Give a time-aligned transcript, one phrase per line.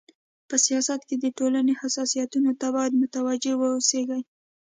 [0.47, 4.21] په سیاست کي د ټولني حساسيتونو ته بايد متوجي و اوسيږي.